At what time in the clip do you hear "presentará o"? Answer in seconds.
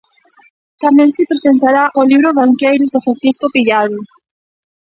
1.31-2.01